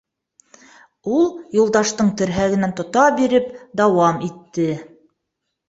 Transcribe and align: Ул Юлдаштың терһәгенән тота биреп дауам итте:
Ул 1.17 1.29
Юлдаштың 1.57 2.09
терһәгенән 2.23 2.75
тота 2.81 3.05
биреп 3.21 3.55
дауам 3.85 4.21
итте: 4.33 4.69